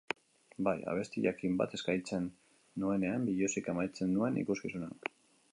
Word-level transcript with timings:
Bai, 0.67 0.71
abesti 0.93 1.21
jakin 1.25 1.59
bat 1.59 1.75
eskaintzen 1.79 2.27
nuenean 2.85 3.31
biluzik 3.31 3.73
amaitzen 3.75 4.13
nuen 4.19 4.45
ikuskizuna. 4.47 4.95